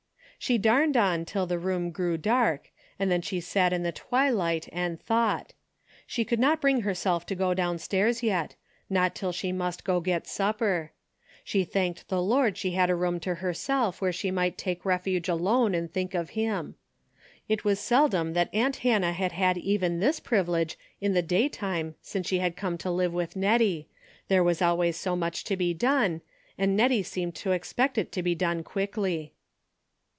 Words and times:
She 0.43 0.57
darned 0.57 0.97
on 0.97 1.23
till 1.25 1.45
the 1.45 1.59
room 1.59 1.91
grew 1.91 2.17
dark, 2.17 2.71
and 2.97 3.11
then 3.11 3.21
she 3.21 3.39
sat 3.39 3.71
in 3.71 3.83
the 3.83 3.91
twilight 3.91 4.67
and 4.73 4.99
thought. 4.99 5.53
She 6.07 6.25
could 6.25 6.39
not 6.39 6.59
bring 6.59 6.81
herself 6.81 7.27
to 7.27 7.35
go 7.35 7.53
downstairs 7.53 8.23
yet, 8.23 8.55
not 8.89 9.13
till 9.13 9.31
she 9.31 9.51
must 9.51 9.85
to 9.85 10.01
get 10.01 10.25
supper. 10.25 10.93
She 11.43 11.63
thanked 11.63 12.07
the 12.07 12.23
Lord 12.23 12.57
she 12.57 12.71
had 12.71 12.89
a 12.89 12.95
room 12.95 13.19
to 13.19 13.35
herself 13.35 14.01
where 14.01 14.11
she 14.11 14.31
might 14.31 14.57
take 14.57 14.83
refuge 14.83 15.29
alone 15.29 15.75
and 15.75 15.93
think 15.93 16.15
of 16.15 16.31
him. 16.31 16.73
It 17.47 17.63
was 17.63 17.79
seldom 17.79 18.33
that 18.33 18.51
aunt 18.51 18.77
Hannah 18.77 19.13
had 19.13 19.33
had 19.33 19.59
even 19.59 19.99
this 19.99 20.19
privilege 20.19 20.75
in 20.99 21.13
the 21.13 21.21
daytime 21.21 21.93
since 22.01 22.27
she 22.27 22.39
had 22.39 22.57
come 22.57 22.79
to 22.79 22.89
live 22.89 23.13
with 23.13 23.35
Hettie, 23.35 23.89
there 24.27 24.43
was 24.43 24.59
always 24.59 24.97
so 24.97 25.15
much 25.15 25.43
to 25.43 25.55
be 25.55 25.75
done, 25.75 26.21
and 26.57 26.79
Hettie 26.79 27.03
seemed 27.03 27.35
to 27.35 27.51
expect 27.51 27.99
it 27.99 28.11
to 28.13 28.23
be 28.23 28.33
done 28.33 28.63
quickly. 28.63 29.33